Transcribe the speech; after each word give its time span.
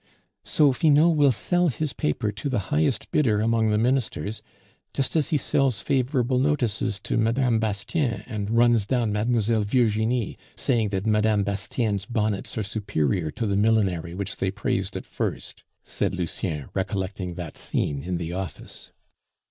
"So 0.43 0.73
Finot 0.73 1.15
will 1.15 1.31
sell 1.31 1.67
his 1.67 1.93
paper 1.93 2.31
to 2.31 2.49
the 2.49 2.57
highest 2.73 3.11
bidder 3.11 3.39
among 3.39 3.69
the 3.69 3.77
Ministers, 3.77 4.41
just 4.95 5.15
as 5.15 5.29
he 5.29 5.37
sells 5.37 5.83
favorable 5.83 6.39
notices 6.39 6.99
to 7.01 7.17
Mme. 7.17 7.59
Bastienne 7.59 8.23
and 8.25 8.49
runs 8.49 8.87
down 8.87 9.13
Mlle. 9.13 9.61
Virginie, 9.63 10.39
saying 10.55 10.89
that 10.89 11.05
Mme. 11.05 11.43
Bastienne's 11.43 12.07
bonnets 12.07 12.57
are 12.57 12.63
superior 12.63 13.29
to 13.29 13.45
the 13.45 13.55
millinery 13.55 14.15
which 14.15 14.37
they 14.37 14.49
praised 14.49 14.97
at 14.97 15.05
first!" 15.05 15.63
said 15.83 16.15
Lucien, 16.15 16.69
recollecting 16.73 17.35
that 17.35 17.55
scene 17.55 18.01
in 18.01 18.17
the 18.17 18.33
office. 18.33 18.89